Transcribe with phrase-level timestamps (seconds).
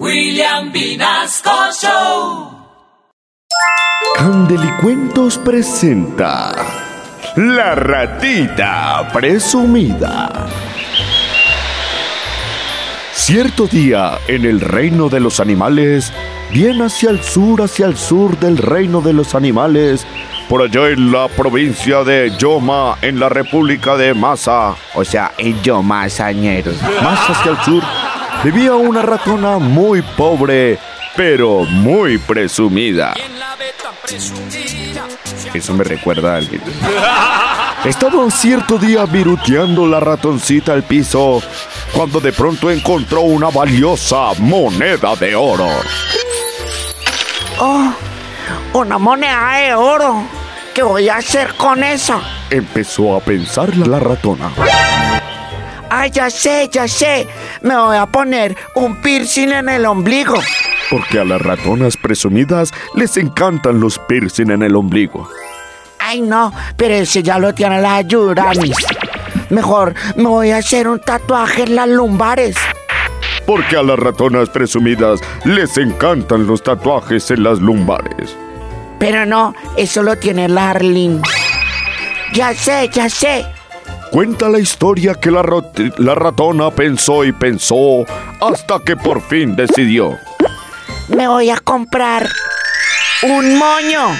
[0.00, 1.50] William Vinasco
[1.80, 2.50] Show.
[4.16, 6.52] Candelicuentos presenta
[7.36, 10.48] La ratita presumida.
[13.12, 16.12] Cierto día, en el reino de los animales,
[16.50, 20.04] bien hacia el sur, hacia el sur del reino de los animales,
[20.48, 25.62] por allá en la provincia de Yoma, en la República de Masa, o sea, en
[25.62, 27.82] Yoma, Sañeros, más hacia el sur,
[28.42, 30.78] vivía una ratona muy pobre,
[31.16, 33.14] pero muy presumida.
[35.52, 36.62] Eso me recuerda a alguien.
[37.84, 41.42] Estaba un cierto día viruteando la ratoncita al piso
[41.92, 45.68] cuando de pronto encontró una valiosa moneda de oro.
[47.60, 47.92] Oh,
[48.72, 50.24] una moneda de oro.
[50.74, 52.20] ¿Qué voy a hacer con eso?
[52.50, 54.50] Empezó a pensar la ratona.
[55.88, 57.28] Ay, ya sé, ya sé.
[57.64, 60.34] Me voy a poner un piercing en el ombligo.
[60.90, 65.30] Porque a las ratonas presumidas les encantan los piercing en el ombligo.
[65.98, 68.76] Ay, no, pero ese ya lo tiene la Yuranis.
[69.48, 72.54] Mejor me voy a hacer un tatuaje en las lumbares.
[73.46, 78.36] Porque a las ratonas presumidas les encantan los tatuajes en las lumbares.
[78.98, 81.22] Pero no, eso lo tiene la Arlene.
[82.34, 83.46] Ya sé, ya sé.
[84.14, 88.04] Cuenta la historia que la, ratona pensó y pensó
[88.40, 90.16] hasta que por fin decidió.
[91.08, 92.28] Me voy a comprar
[93.24, 94.16] un moño.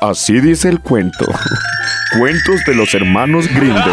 [0.00, 1.26] Así dice el cuento.
[2.18, 3.84] Cuentos de los hermanos Grinder.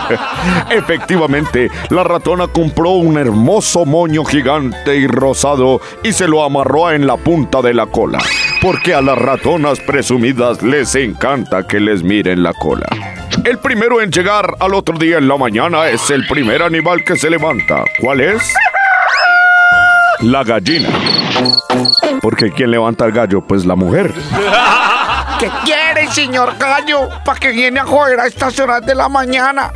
[0.70, 7.06] Efectivamente, la ratona compró un hermoso moño gigante y rosado y se lo amarró en
[7.06, 8.20] la punta de la cola.
[8.62, 12.88] Porque a las ratonas presumidas les encanta que les miren la cola.
[13.44, 17.16] El primero en llegar al otro día en la mañana es el primer animal que
[17.16, 17.84] se levanta.
[18.00, 18.54] ¿Cuál es?
[20.20, 20.88] La gallina.
[22.20, 23.40] Porque ¿quién levanta el gallo?
[23.40, 24.12] Pues la mujer.
[25.40, 27.08] ¿Qué quiere, señor gallo?
[27.24, 29.72] ¿Para que viene a joder a estas horas de la mañana?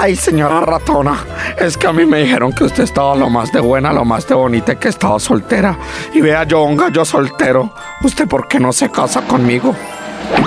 [0.00, 1.24] Ay, señora ratona,
[1.58, 4.26] es que a mí me dijeron que usted estaba lo más de buena, lo más
[4.26, 5.78] de bonita que estaba soltera.
[6.12, 7.72] Y vea yo, un gallo soltero.
[8.02, 9.74] ¿Usted por qué no se casa conmigo?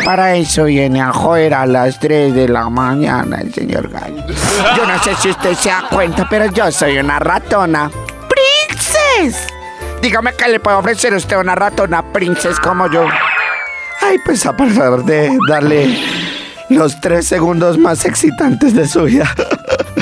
[0.06, 4.24] Para eso viene a joder a las 3 de la mañana el señor gallo.
[4.76, 7.90] Yo no sé si usted se da cuenta, pero yo soy una ratona.
[8.28, 9.48] ¡Princes!
[10.02, 13.06] Dígame que le puedo ofrecer usted una ratona princess como yo.
[14.02, 15.98] Ay, pues a pesar de darle
[16.70, 19.30] los tres segundos más excitantes de su vida.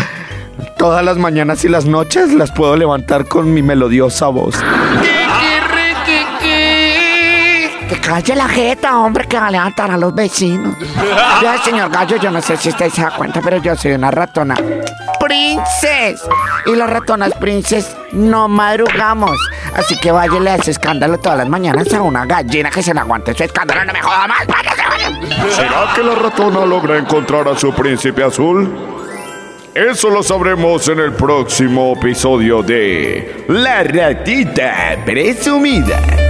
[0.77, 4.55] Todas las mañanas y las noches las puedo levantar con mi melodiosa voz.
[7.89, 10.75] Que calle la jeta, hombre, que va a levantar a los vecinos.
[11.41, 14.11] Ya, señor Gallo, yo no sé si usted se da cuenta, pero yo soy una
[14.11, 14.55] ratona.
[15.19, 16.21] ¡Princes!
[16.65, 19.39] Y las ratonas princes no madrugamos.
[19.73, 22.99] Así que váyale a ese escándalo todas las mañanas a una gallina que se le
[22.99, 23.85] aguante su escándalo.
[23.85, 25.55] No me joda más, váyase, váyase.
[25.55, 28.69] ¿Será que la ratona logra encontrar a su príncipe azul?
[29.73, 36.28] Eso lo sabremos en el próximo episodio de La ratita presumida.